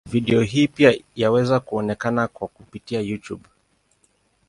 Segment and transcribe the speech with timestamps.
[0.09, 3.47] Video hii pia yaweza kuonekana kwa kupitia Youtube.